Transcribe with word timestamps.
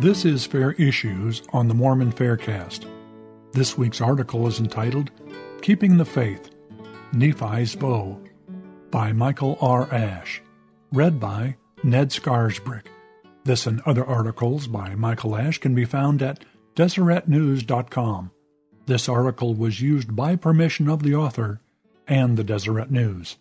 This 0.00 0.24
is 0.24 0.46
Fair 0.46 0.72
Issues 0.72 1.42
on 1.52 1.68
the 1.68 1.74
Mormon 1.74 2.10
Faircast. 2.10 2.86
This 3.52 3.76
week's 3.76 4.00
article 4.00 4.46
is 4.46 4.58
entitled 4.58 5.10
Keeping 5.60 5.98
the 5.98 6.06
Faith 6.06 6.48
Nephi's 7.12 7.76
Bow 7.76 8.18
by 8.90 9.12
Michael 9.12 9.58
R. 9.60 9.92
Ash, 9.92 10.40
read 10.90 11.20
by 11.20 11.54
Ned 11.82 12.08
Scarisbrick. 12.08 12.86
This 13.44 13.66
and 13.66 13.82
other 13.82 14.02
articles 14.02 14.68
by 14.68 14.94
Michael 14.94 15.36
Ash 15.36 15.58
can 15.58 15.74
be 15.74 15.84
found 15.84 16.22
at 16.22 16.46
DeseretNews.com. 16.76 18.30
This 18.86 19.06
article 19.06 19.54
was 19.54 19.82
used 19.82 20.16
by 20.16 20.34
permission 20.34 20.88
of 20.88 21.02
the 21.02 21.14
author 21.14 21.60
and 22.08 22.38
the 22.38 22.44
Deseret 22.44 22.90
News. 22.90 23.36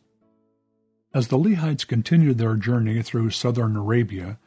As 1.13 1.29
the 1.29 1.39
Lehites 1.39 1.87
continued 1.87 2.37
their 2.37 2.55
journey 2.55 3.01
through 3.01 3.29
southern 3.29 3.77
Arabia, 3.77 4.39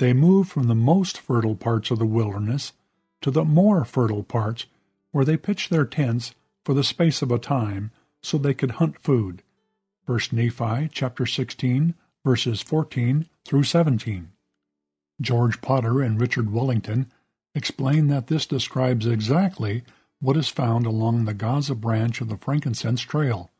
they 0.00 0.14
moved 0.14 0.50
from 0.50 0.66
the 0.66 0.74
most 0.74 1.18
fertile 1.18 1.54
parts 1.54 1.90
of 1.90 1.98
the 1.98 2.06
wilderness 2.06 2.72
to 3.20 3.30
the 3.30 3.44
more 3.44 3.84
fertile 3.84 4.22
parts 4.22 4.64
where 5.12 5.26
they 5.26 5.36
pitched 5.36 5.68
their 5.68 5.84
tents 5.84 6.34
for 6.64 6.72
the 6.72 6.82
space 6.82 7.20
of 7.20 7.30
a 7.30 7.38
time 7.38 7.90
so 8.22 8.38
they 8.38 8.54
could 8.54 8.72
hunt 8.72 8.98
food. 8.98 9.42
1 10.06 10.20
Nephi 10.32 10.88
chapter 10.90 11.26
16 11.26 11.94
verses 12.24 12.62
14 12.62 13.26
through 13.44 13.62
17. 13.62 14.32
George 15.20 15.60
Potter 15.60 16.00
and 16.00 16.18
Richard 16.18 16.50
Wellington 16.50 17.12
explain 17.54 18.06
that 18.06 18.28
this 18.28 18.46
describes 18.46 19.06
exactly 19.06 19.82
what 20.18 20.36
is 20.36 20.48
found 20.48 20.86
along 20.86 21.26
the 21.26 21.34
Gaza 21.34 21.74
branch 21.74 22.22
of 22.22 22.30
the 22.30 22.38
Frankincense 22.38 23.02
Trail. 23.02 23.50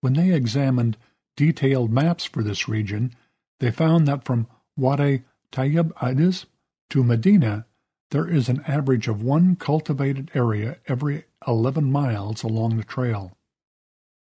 When 0.00 0.14
they 0.14 0.32
examined 0.32 0.96
detailed 1.36 1.92
maps 1.92 2.24
for 2.24 2.44
this 2.44 2.68
region, 2.68 3.16
they 3.58 3.72
found 3.72 4.06
that 4.06 4.24
from 4.24 4.46
Wadi 4.76 5.22
Tayyib 5.52 5.92
Addis 6.00 6.46
to 6.90 7.04
Medina, 7.04 7.66
there 8.10 8.26
is 8.26 8.48
an 8.48 8.62
average 8.66 9.06
of 9.06 9.22
one 9.22 9.54
cultivated 9.54 10.30
area 10.34 10.78
every 10.88 11.24
11 11.46 11.92
miles 11.92 12.42
along 12.42 12.76
the 12.76 12.84
trail. 12.84 13.36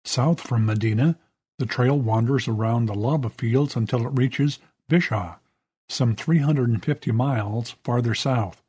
South 0.04 0.40
from 0.40 0.66
Medina, 0.66 1.16
the 1.58 1.66
trail 1.66 1.98
wanders 1.98 2.48
around 2.48 2.86
the 2.86 2.94
lava 2.94 3.30
fields 3.30 3.76
until 3.76 4.06
it 4.06 4.10
reaches 4.10 4.58
Bishah, 4.90 5.36
some 5.88 6.16
350 6.16 7.12
miles 7.12 7.76
farther 7.84 8.14
south. 8.14 8.60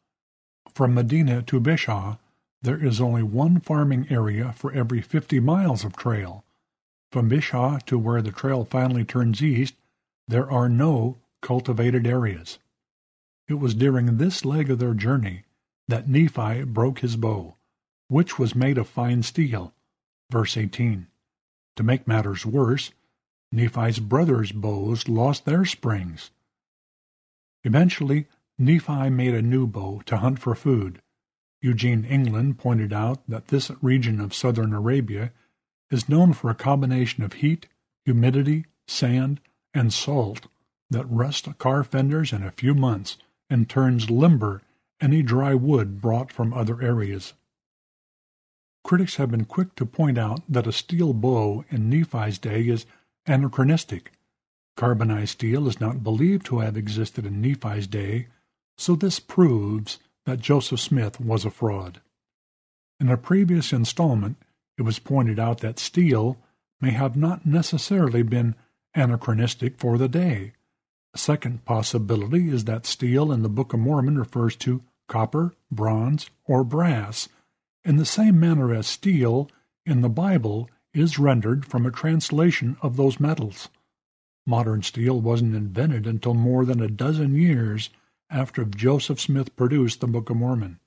From 0.74 0.94
Medina 0.94 1.42
to 1.44 1.60
Bishah, 1.60 2.20
there 2.62 2.84
is 2.84 3.02
only 3.02 3.24
one 3.24 3.60
farming 3.60 4.08
area 4.10 4.54
for 4.54 4.72
every 4.72 5.02
50 5.02 5.40
miles 5.40 5.84
of 5.84 5.96
trail. 5.96 6.44
From 7.12 7.30
Bishah 7.30 7.84
to 7.88 7.98
where 7.98 8.22
the 8.22 8.32
trail 8.32 8.66
finally 8.66 9.04
turns 9.04 9.42
east, 9.42 9.76
there 10.28 10.50
are 10.50 10.70
no 10.70 11.18
cultivated 11.46 12.08
areas. 12.08 12.58
It 13.48 13.60
was 13.60 13.76
during 13.76 14.18
this 14.18 14.44
leg 14.44 14.72
of 14.72 14.80
their 14.80 14.96
journey 14.96 15.44
that 15.88 16.10
Nephi 16.10 16.64
broke 16.64 17.00
his 17.00 17.16
bow, 17.16 17.56
which 18.08 18.40
was 18.40 18.56
made 18.56 18.80
of 18.80 18.88
fine 18.90 19.22
steel. 19.22 19.72
Verse 20.32 20.58
18. 20.58 21.06
To 21.76 21.84
make 21.84 22.08
matters 22.08 22.48
worse, 22.48 22.92
Nephi's 23.52 24.00
brothers' 24.00 24.52
bows 24.52 25.08
lost 25.08 25.46
their 25.46 25.66
springs. 25.66 26.32
Eventually, 27.64 28.26
Nephi 28.58 29.12
made 29.12 29.36
a 29.36 29.44
new 29.44 29.68
bow 29.68 30.02
to 30.08 30.18
hunt 30.18 30.40
for 30.40 30.56
food. 30.56 31.00
Eugene 31.62 32.06
England 32.06 32.58
pointed 32.58 32.92
out 32.92 33.22
that 33.28 33.50
this 33.50 33.70
region 33.84 34.20
of 34.20 34.34
southern 34.34 34.74
Arabia 34.74 35.32
is 35.92 36.10
known 36.10 36.34
for 36.34 36.50
a 36.50 36.56
combination 36.56 37.24
of 37.24 37.34
heat, 37.34 37.68
humidity, 38.04 38.66
sand, 38.88 39.40
and 39.76 39.94
salt 39.94 40.48
that 40.90 41.10
rusts 41.10 41.48
car 41.58 41.84
fenders 41.84 42.32
in 42.32 42.44
a 42.44 42.52
few 42.52 42.74
months 42.74 43.18
and 43.50 43.70
turns 43.70 44.10
limber 44.10 44.62
any 45.02 45.22
dry 45.22 45.54
wood 45.54 46.02
brought 46.02 46.32
from 46.32 46.54
other 46.54 46.82
areas. 46.82 47.34
Critics 48.84 49.16
have 49.16 49.32
been 49.32 49.46
quick 49.46 49.76
to 49.76 49.86
point 49.86 50.18
out 50.18 50.42
that 50.48 50.68
a 50.68 50.72
steel 50.72 51.14
bow 51.14 51.66
in 51.70 51.90
Nephi's 51.90 52.38
day 52.38 52.68
is 52.68 52.86
anachronistic. 53.26 54.12
Carbonized 54.78 55.30
steel 55.30 55.68
is 55.68 55.80
not 55.80 56.04
believed 56.04 56.46
to 56.48 56.60
have 56.60 56.78
existed 56.78 57.26
in 57.26 57.42
Nephi's 57.42 57.88
day, 57.88 58.28
so 58.78 58.96
this 58.96 59.20
proves 59.20 59.98
that 60.26 60.40
Joseph 60.40 60.80
Smith 60.80 61.20
was 61.20 61.46
a 61.46 61.50
fraud. 61.50 62.02
In 63.00 63.10
a 63.10 63.18
previous 63.18 63.74
installment, 63.74 64.38
it 64.78 64.84
was 64.84 65.00
pointed 65.00 65.40
out 65.40 65.60
that 65.60 65.80
steel 65.80 66.38
may 66.80 66.92
have 66.92 67.16
not 67.16 67.46
necessarily 67.46 68.22
been 68.22 68.56
anachronistic 68.94 69.78
for 69.78 69.98
the 69.98 70.08
day, 70.08 70.54
second 71.18 71.66
possibility 71.66 72.50
is 72.50 72.66
that 72.66 72.86
steel 72.86 73.32
in 73.32 73.42
the 73.42 73.50
Book 73.50 73.74
of 73.74 73.80
Mormon 73.80 74.18
refers 74.18 74.56
to 74.58 74.84
copper, 75.08 75.54
bronze, 75.72 76.30
or 76.46 76.64
brass, 76.64 77.30
in 77.84 77.98
the 77.98 78.06
same 78.06 78.40
manner 78.40 78.74
as 78.74 78.88
steel 78.88 79.50
in 79.86 80.02
the 80.02 80.10
Bible 80.10 80.70
is 80.94 81.20
rendered 81.20 81.66
from 81.66 81.86
a 81.86 81.92
translation 81.92 82.78
of 82.82 82.96
those 82.96 83.20
metals. 83.20 83.70
Modern 84.46 84.82
steel 84.82 85.20
wasn't 85.22 85.56
invented 85.56 86.08
until 86.08 86.34
more 86.34 86.66
than 86.66 86.82
a 86.82 86.88
dozen 86.88 87.36
years 87.36 87.90
after 88.30 88.64
Joseph 88.64 89.20
Smith 89.20 89.56
produced 89.56 90.02
the 90.02 90.08
Book 90.08 90.30
of 90.30 90.38
Mormon. 90.38 90.80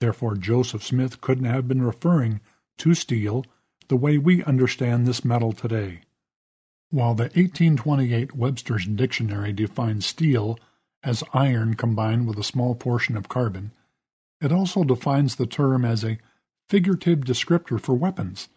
Therefore, 0.00 0.36
Joseph 0.36 0.82
Smith 0.82 1.20
couldn't 1.20 1.44
have 1.44 1.68
been 1.68 1.82
referring 1.82 2.40
to 2.78 2.94
steel 2.94 3.44
the 3.88 3.96
way 3.96 4.18
we 4.18 4.42
understand 4.44 5.06
this 5.06 5.24
metal 5.24 5.52
today. 5.52 6.00
While 6.92 7.14
the 7.14 7.22
1828 7.22 8.36
Webster's 8.36 8.84
Dictionary 8.84 9.54
defines 9.54 10.04
steel 10.04 10.58
as 11.02 11.24
iron 11.32 11.72
combined 11.72 12.28
with 12.28 12.38
a 12.38 12.44
small 12.44 12.74
portion 12.74 13.16
of 13.16 13.30
carbon, 13.30 13.72
it 14.42 14.52
also 14.52 14.84
defines 14.84 15.36
the 15.36 15.46
term 15.46 15.86
as 15.86 16.04
a 16.04 16.18
figurative 16.68 17.20
descriptor 17.20 17.80
for 17.80 17.94
weapons. 17.94 18.50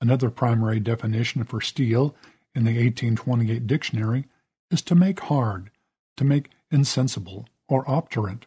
Another 0.00 0.28
primary 0.28 0.80
definition 0.80 1.44
for 1.44 1.60
steel 1.60 2.16
in 2.52 2.64
the 2.64 2.72
1828 2.72 3.64
dictionary 3.68 4.24
is 4.72 4.82
to 4.82 4.96
make 4.96 5.20
hard, 5.20 5.70
to 6.16 6.24
make 6.24 6.50
insensible, 6.72 7.46
or 7.68 7.88
obdurate. 7.88 8.46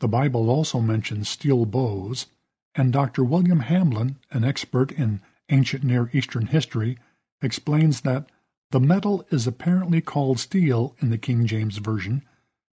The 0.00 0.08
Bible 0.08 0.50
also 0.50 0.80
mentions 0.80 1.28
steel 1.28 1.64
bows, 1.64 2.26
and 2.74 2.92
Dr. 2.92 3.22
William 3.22 3.60
Hamblin, 3.60 4.16
an 4.32 4.42
expert 4.42 4.90
in 4.90 5.20
ancient 5.48 5.84
Near 5.84 6.10
Eastern 6.12 6.46
history, 6.46 6.98
explains 7.42 8.02
that 8.02 8.26
the 8.70 8.80
metal 8.80 9.26
is 9.30 9.46
apparently 9.46 10.00
called 10.00 10.38
steel 10.38 10.96
in 11.00 11.10
the 11.10 11.18
King 11.18 11.46
James 11.46 11.78
Version 11.78 12.24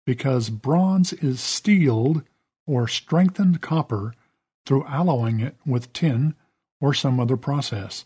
because 0.07 0.49
bronze 0.49 1.13
is 1.13 1.41
steeled 1.41 2.23
or 2.67 2.87
strengthened 2.87 3.61
copper 3.61 4.15
through 4.65 4.85
alloying 4.85 5.41
it 5.41 5.57
with 5.67 5.93
tin 5.93 6.35
or 6.81 6.95
some 6.95 7.19
other 7.19 7.37
process. 7.37 8.05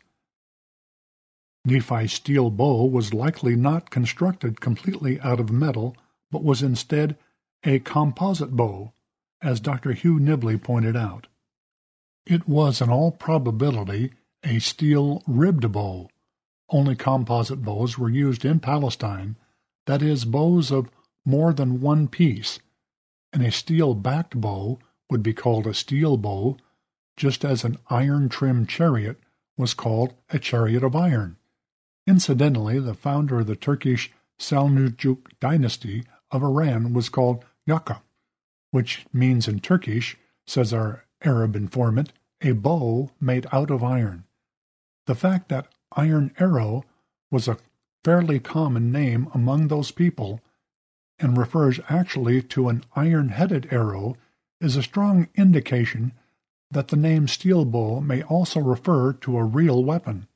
Nephi's 1.64 2.12
steel 2.12 2.50
bow 2.50 2.84
was 2.84 3.14
likely 3.14 3.54
not 3.54 3.90
constructed 3.90 4.60
completely 4.60 5.20
out 5.20 5.38
of 5.38 5.50
metal, 5.52 5.96
but 6.30 6.42
was 6.42 6.62
instead 6.62 7.16
a 7.64 7.78
composite 7.78 8.52
bow, 8.52 8.92
as 9.40 9.60
Dr. 9.60 9.92
Hugh 9.92 10.18
Nibley 10.18 10.60
pointed 10.60 10.96
out. 10.96 11.28
It 12.26 12.48
was 12.48 12.80
in 12.80 12.90
all 12.90 13.12
probability 13.12 14.12
a 14.44 14.58
steel 14.58 15.22
ribbed 15.26 15.70
bow, 15.70 16.08
only 16.70 16.96
composite 16.96 17.62
bows 17.62 17.98
were 17.98 18.08
used 18.08 18.44
in 18.44 18.60
Palestine, 18.60 19.36
that 19.86 20.02
is, 20.02 20.24
bows 20.24 20.70
of 20.70 20.90
more 21.24 21.52
than 21.52 21.80
one 21.80 22.08
piece, 22.08 22.60
and 23.32 23.42
a 23.42 23.50
steel-backed 23.50 24.40
bow 24.40 24.78
would 25.10 25.22
be 25.22 25.32
called 25.32 25.66
a 25.66 25.74
steel 25.74 26.16
bow, 26.16 26.56
just 27.16 27.44
as 27.44 27.64
an 27.64 27.76
iron-trimmed 27.88 28.68
chariot 28.68 29.18
was 29.56 29.74
called 29.74 30.14
a 30.30 30.38
chariot 30.38 30.82
of 30.82 30.96
iron. 30.96 31.36
Incidentally, 32.06 32.78
the 32.78 32.94
founder 32.94 33.40
of 33.40 33.46
the 33.46 33.56
Turkish 33.56 34.10
Seljuk 34.38 35.18
dynasty 35.40 36.04
of 36.30 36.42
Iran 36.42 36.92
was 36.94 37.08
called 37.08 37.44
Yaka, 37.66 38.02
which 38.70 39.06
means 39.12 39.46
in 39.46 39.60
Turkish, 39.60 40.16
says 40.46 40.72
our 40.72 41.04
Arab 41.22 41.54
informant, 41.54 42.12
a 42.40 42.52
bow 42.52 43.10
made 43.20 43.46
out 43.52 43.70
of 43.70 43.84
iron. 43.84 44.24
The 45.06 45.14
fact 45.14 45.48
that 45.50 45.68
iron 45.96 46.34
arrow 46.38 46.84
was 47.30 47.48
a 47.48 47.58
fairly 48.04 48.40
common 48.40 48.90
name 48.90 49.28
among 49.34 49.68
those 49.68 49.90
people 49.90 50.40
and 51.18 51.38
refers 51.38 51.78
actually 51.88 52.42
to 52.42 52.68
an 52.68 52.84
iron-headed 52.96 53.68
arrow 53.70 54.16
is 54.60 54.76
a 54.76 54.82
strong 54.82 55.28
indication 55.34 56.12
that 56.70 56.88
the 56.88 56.96
name 56.96 57.28
steel 57.28 57.64
bow 57.64 58.00
may 58.00 58.22
also 58.22 58.60
refer 58.60 59.12
to 59.12 59.36
a 59.36 59.44
real 59.44 59.84
weapon. 59.84 60.26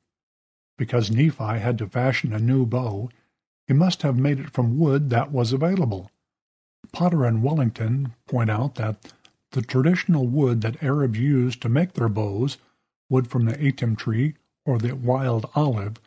Because 0.77 1.11
Nephi 1.11 1.59
had 1.59 1.77
to 1.79 1.87
fashion 1.87 2.31
a 2.31 2.39
new 2.39 2.65
bow, 2.65 3.09
he 3.67 3.73
must 3.73 4.03
have 4.03 4.17
made 4.17 4.39
it 4.39 4.51
from 4.51 4.77
wood 4.77 5.09
that 5.09 5.31
was 5.31 5.51
available. 5.51 6.11
Potter 6.93 7.25
and 7.25 7.43
Wellington 7.43 8.13
point 8.27 8.49
out 8.49 8.75
that 8.75 9.13
the 9.51 9.61
traditional 9.61 10.27
wood 10.27 10.61
that 10.61 10.81
Arabs 10.83 11.19
used 11.19 11.61
to 11.61 11.69
make 11.69 11.93
their 11.93 12.09
bows, 12.09 12.57
wood 13.09 13.27
from 13.27 13.45
the 13.45 13.53
atim 13.53 13.97
tree 13.97 14.35
or 14.67 14.77
the 14.77 14.93
wild 14.93 15.49
olive, 15.55 15.99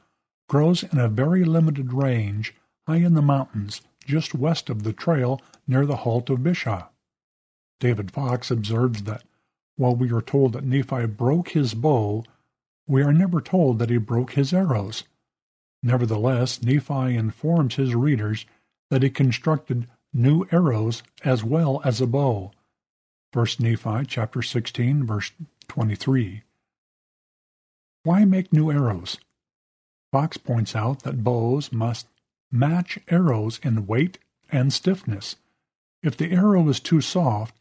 grows 0.48 0.84
in 0.84 0.98
a 0.98 1.08
very 1.08 1.44
limited 1.44 1.92
range 1.92 2.54
high 2.86 2.96
in 2.96 3.14
the 3.14 3.22
mountains 3.22 3.80
just 4.06 4.34
west 4.34 4.68
of 4.68 4.82
the 4.82 4.92
trail 4.92 5.40
near 5.66 5.86
the 5.86 5.96
halt 5.96 6.28
of 6.30 6.40
Bishah. 6.40 6.88
David 7.78 8.10
Fox 8.10 8.50
observes 8.50 9.04
that 9.04 9.24
while 9.76 9.96
we 9.96 10.12
are 10.12 10.20
told 10.20 10.52
that 10.52 10.64
Nephi 10.64 11.06
broke 11.06 11.50
his 11.50 11.74
bow, 11.74 12.24
we 12.86 13.02
are 13.02 13.12
never 13.12 13.40
told 13.40 13.78
that 13.78 13.88
he 13.88 13.96
broke 13.96 14.32
his 14.32 14.52
arrows. 14.52 15.04
Nevertheless, 15.82 16.62
Nephi 16.62 17.16
informs 17.16 17.76
his 17.76 17.94
readers 17.94 18.44
that 18.90 19.02
he 19.02 19.10
constructed 19.10 19.86
new 20.12 20.46
arrows 20.50 21.02
as 21.24 21.42
well 21.42 21.80
as 21.84 22.00
a 22.00 22.06
bow. 22.06 22.52
1 23.32 23.46
Nephi 23.60 24.04
chapter 24.06 24.42
16 24.42 25.06
verse 25.06 25.30
23. 25.68 26.42
Why 28.02 28.24
make 28.24 28.52
new 28.52 28.70
arrows? 28.70 29.18
Fox 30.10 30.38
points 30.38 30.74
out 30.74 31.02
that 31.02 31.22
bows 31.22 31.70
must 31.70 32.08
match 32.50 32.98
arrows 33.08 33.60
in 33.62 33.86
weight 33.86 34.18
and 34.50 34.72
stiffness. 34.72 35.36
If 36.02 36.16
the 36.16 36.32
arrow 36.32 36.66
is 36.68 36.80
too 36.80 37.02
soft, 37.02 37.54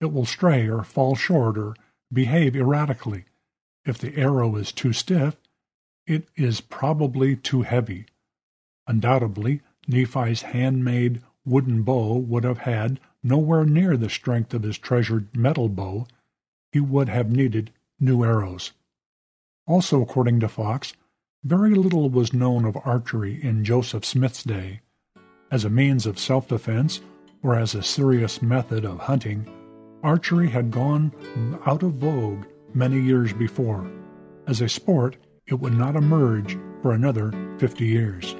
it 0.00 0.12
will 0.12 0.26
stray 0.26 0.68
or 0.68 0.84
fall 0.84 1.14
short 1.14 1.56
or 1.56 1.74
behave 2.12 2.54
erratically. 2.54 3.24
If 3.86 3.98
the 3.98 4.16
arrow 4.16 4.56
is 4.56 4.70
too 4.70 4.92
stiff, 4.92 5.36
it 6.06 6.28
is 6.36 6.60
probably 6.60 7.34
too 7.34 7.62
heavy. 7.62 8.06
Undoubtedly, 8.86 9.62
Nephi's 9.88 10.42
handmade 10.42 11.22
wooden 11.44 11.82
bow 11.82 12.18
would 12.18 12.44
have 12.44 12.58
had 12.58 13.00
nowhere 13.22 13.64
near 13.64 13.96
the 13.96 14.10
strength 14.10 14.52
of 14.52 14.62
his 14.62 14.78
treasured 14.78 15.34
metal 15.34 15.68
bow. 15.68 16.06
He 16.70 16.80
would 16.80 17.08
have 17.08 17.32
needed 17.32 17.72
new 17.98 18.22
arrows. 18.22 18.72
Also, 19.66 20.00
according 20.00 20.40
to 20.40 20.48
Fox, 20.48 20.94
very 21.42 21.74
little 21.74 22.08
was 22.08 22.32
known 22.32 22.64
of 22.64 22.78
archery 22.84 23.42
in 23.42 23.64
Joseph 23.64 24.04
Smith's 24.04 24.44
day. 24.44 24.80
As 25.50 25.64
a 25.64 25.70
means 25.70 26.06
of 26.06 26.18
self 26.18 26.48
defense 26.48 27.00
or 27.42 27.56
as 27.56 27.74
a 27.74 27.82
serious 27.82 28.40
method 28.40 28.84
of 28.84 28.98
hunting, 28.98 29.48
archery 30.02 30.48
had 30.48 30.70
gone 30.70 31.12
out 31.66 31.82
of 31.82 31.94
vogue 31.94 32.44
many 32.74 33.00
years 33.00 33.32
before. 33.32 33.90
As 34.46 34.60
a 34.60 34.68
sport, 34.68 35.16
it 35.46 35.54
would 35.54 35.74
not 35.74 35.96
emerge 35.96 36.56
for 36.82 36.92
another 36.92 37.32
50 37.58 37.84
years. 37.84 38.36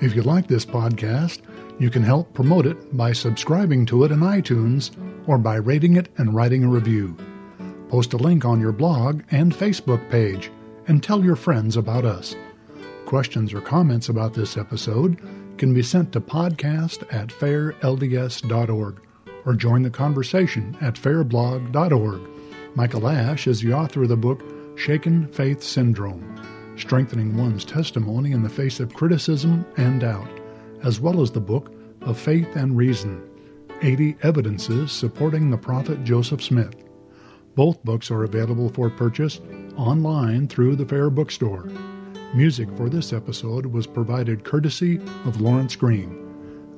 If 0.00 0.14
you 0.14 0.22
like 0.22 0.46
this 0.46 0.64
podcast, 0.64 1.40
you 1.78 1.90
can 1.90 2.02
help 2.02 2.32
promote 2.32 2.66
it 2.66 2.96
by 2.96 3.12
subscribing 3.12 3.84
to 3.86 4.04
it 4.04 4.12
in 4.12 4.20
iTunes 4.20 4.90
or 5.28 5.36
by 5.36 5.56
rating 5.56 5.96
it 5.96 6.08
and 6.16 6.34
writing 6.34 6.64
a 6.64 6.68
review. 6.68 7.16
Post 7.90 8.12
a 8.12 8.16
link 8.16 8.44
on 8.44 8.60
your 8.60 8.70
blog 8.70 9.24
and 9.32 9.52
Facebook 9.52 10.08
page 10.10 10.48
and 10.86 11.02
tell 11.02 11.24
your 11.24 11.34
friends 11.34 11.76
about 11.76 12.04
us. 12.04 12.36
Questions 13.04 13.52
or 13.52 13.60
comments 13.60 14.08
about 14.08 14.32
this 14.32 14.56
episode 14.56 15.20
can 15.58 15.74
be 15.74 15.82
sent 15.82 16.12
to 16.12 16.20
podcast 16.20 17.02
at 17.12 17.30
fairlds.org 17.30 19.02
or 19.44 19.54
join 19.54 19.82
the 19.82 19.90
conversation 19.90 20.78
at 20.80 20.94
fairblog.org. 20.94 22.20
Michael 22.76 23.08
Ash 23.08 23.48
is 23.48 23.60
the 23.60 23.72
author 23.72 24.04
of 24.04 24.08
the 24.08 24.16
book 24.16 24.40
Shaken 24.76 25.26
Faith 25.26 25.60
Syndrome 25.60 26.40
Strengthening 26.76 27.36
One's 27.36 27.64
Testimony 27.64 28.30
in 28.30 28.44
the 28.44 28.48
Face 28.48 28.78
of 28.78 28.94
Criticism 28.94 29.66
and 29.76 30.00
Doubt, 30.00 30.30
as 30.84 31.00
well 31.00 31.20
as 31.20 31.32
the 31.32 31.40
book 31.40 31.72
of 32.02 32.16
Faith 32.16 32.54
and 32.54 32.76
Reason 32.76 33.20
80 33.82 34.16
Evidences 34.22 34.92
Supporting 34.92 35.50
the 35.50 35.58
Prophet 35.58 36.04
Joseph 36.04 36.40
Smith. 36.40 36.89
Both 37.56 37.84
books 37.84 38.10
are 38.10 38.24
available 38.24 38.68
for 38.68 38.88
purchase 38.88 39.40
online 39.76 40.48
through 40.48 40.76
the 40.76 40.86
Fair 40.86 41.10
Bookstore. 41.10 41.68
Music 42.34 42.68
for 42.76 42.88
this 42.88 43.12
episode 43.12 43.66
was 43.66 43.86
provided 43.86 44.44
courtesy 44.44 44.96
of 45.24 45.40
Lawrence 45.40 45.74
Green. 45.74 46.16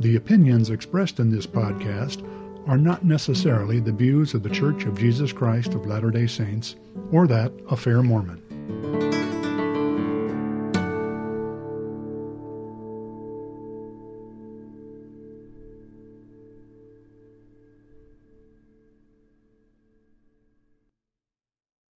The 0.01 0.17
opinions 0.17 0.71
expressed 0.71 1.21
in 1.21 1.31
this 1.31 1.47
podcast 1.47 2.27
are 2.67 2.79
not 2.79 3.05
necessarily 3.05 3.81
the 3.81 3.93
views 3.93 4.35
of 4.35 4.43
the 4.43 4.51
Church 4.51 4.85
of 4.85 4.99
Jesus 4.99 5.33
Christ 5.33 5.75
of 5.75 5.87
Latter 5.87 6.11
day 6.11 6.27
Saints 6.27 6.77
or 7.11 7.27
that 7.27 7.53
of 7.69 7.81
Fair 7.81 8.03
Mormon. 8.03 8.43